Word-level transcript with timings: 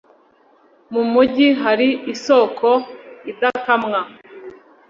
Mu 0.93 1.01
mujyi 1.11 1.47
hari 1.61 1.87
isoko 2.13 2.67
idakamwa 3.31 3.99